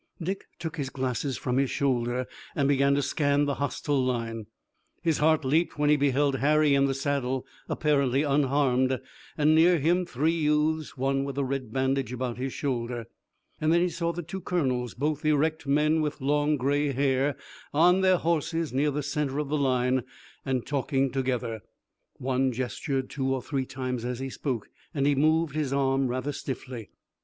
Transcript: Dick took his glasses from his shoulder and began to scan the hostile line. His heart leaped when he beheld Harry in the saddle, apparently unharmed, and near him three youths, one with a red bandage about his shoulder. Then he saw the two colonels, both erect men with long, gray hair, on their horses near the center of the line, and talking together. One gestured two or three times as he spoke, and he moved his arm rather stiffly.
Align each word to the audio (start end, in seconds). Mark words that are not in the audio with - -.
Dick 0.19 0.45
took 0.57 0.77
his 0.77 0.89
glasses 0.89 1.37
from 1.37 1.57
his 1.57 1.69
shoulder 1.69 2.25
and 2.55 2.67
began 2.67 2.95
to 2.95 3.03
scan 3.03 3.45
the 3.45 3.53
hostile 3.61 4.03
line. 4.03 4.47
His 5.03 5.19
heart 5.19 5.45
leaped 5.45 5.77
when 5.77 5.91
he 5.91 5.95
beheld 5.95 6.37
Harry 6.37 6.73
in 6.73 6.85
the 6.85 6.95
saddle, 6.95 7.45
apparently 7.69 8.23
unharmed, 8.23 8.99
and 9.37 9.53
near 9.53 9.77
him 9.77 10.07
three 10.07 10.31
youths, 10.33 10.97
one 10.97 11.23
with 11.23 11.37
a 11.37 11.43
red 11.43 11.71
bandage 11.71 12.11
about 12.11 12.39
his 12.39 12.51
shoulder. 12.51 13.05
Then 13.59 13.73
he 13.73 13.89
saw 13.89 14.11
the 14.11 14.23
two 14.23 14.41
colonels, 14.41 14.95
both 14.95 15.23
erect 15.23 15.67
men 15.67 16.01
with 16.01 16.19
long, 16.19 16.57
gray 16.57 16.93
hair, 16.93 17.37
on 17.71 18.01
their 18.01 18.17
horses 18.17 18.73
near 18.73 18.89
the 18.89 19.03
center 19.03 19.37
of 19.37 19.49
the 19.49 19.55
line, 19.59 20.01
and 20.43 20.65
talking 20.65 21.11
together. 21.11 21.61
One 22.17 22.51
gestured 22.51 23.11
two 23.11 23.31
or 23.31 23.41
three 23.43 23.67
times 23.67 24.03
as 24.03 24.17
he 24.17 24.31
spoke, 24.31 24.67
and 24.95 25.05
he 25.05 25.13
moved 25.13 25.53
his 25.53 25.71
arm 25.71 26.07
rather 26.07 26.31
stiffly. 26.31 26.89